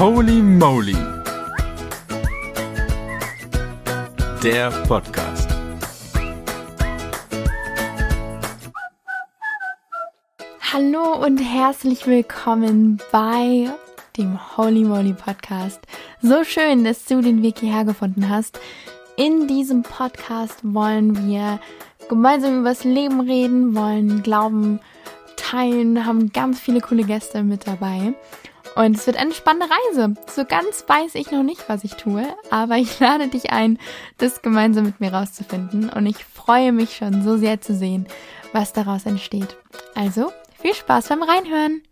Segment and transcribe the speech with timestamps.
[0.00, 0.96] Holy Moly.
[4.42, 5.46] Der Podcast.
[10.72, 13.68] Hallo und herzlich willkommen bei
[14.16, 15.82] dem Holy Moly Podcast.
[16.22, 18.58] So schön, dass du den Weg hierher gefunden hast.
[19.18, 21.60] In diesem Podcast wollen wir
[22.08, 24.80] gemeinsam über das Leben reden, wollen Glauben
[25.36, 28.14] teilen, haben ganz viele coole Gäste mit dabei.
[28.76, 30.14] Und es wird eine spannende Reise.
[30.28, 33.78] So ganz weiß ich noch nicht, was ich tue, aber ich lade dich ein,
[34.18, 35.90] das gemeinsam mit mir rauszufinden.
[35.90, 38.06] Und ich freue mich schon so sehr zu sehen,
[38.52, 39.56] was daraus entsteht.
[39.94, 41.82] Also, viel Spaß beim Reinhören!